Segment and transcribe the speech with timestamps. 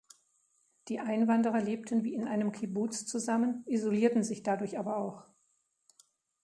[0.87, 5.25] Die Einwanderer lebten wie in einem Kibbuz zusammen, isolierten sich dadurch aber auch.